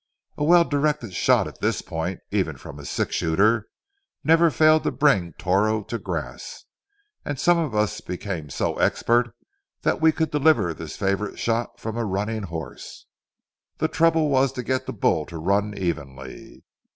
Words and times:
A 0.35 0.43
well 0.43 0.63
directed 0.63 1.13
shot 1.13 1.47
at 1.47 1.61
this 1.61 1.83
point, 1.83 2.21
even 2.31 2.57
from 2.57 2.79
a 2.79 2.85
six 2.85 3.15
shooter, 3.15 3.67
never 4.23 4.49
failed 4.49 4.81
to 4.85 4.91
bring 4.91 5.33
Toro 5.33 5.83
to 5.83 5.99
grass; 5.99 6.63
and 7.23 7.39
some 7.39 7.59
of 7.59 7.75
us 7.75 8.01
became 8.01 8.49
so 8.49 8.79
expert 8.79 9.35
that 9.83 10.01
we 10.01 10.11
could 10.11 10.31
deliver 10.31 10.73
this 10.73 10.97
favorite 10.97 11.37
shot 11.37 11.79
from 11.79 11.97
a 11.97 12.03
running 12.03 12.41
horse. 12.49 13.05
The 13.77 13.89
trouble 13.89 14.29
was 14.29 14.51
to 14.53 14.63
get 14.63 14.87
the 14.87 14.91
bull 14.93 15.27
to 15.27 15.37
run 15.37 15.77
evenly. 15.77 16.63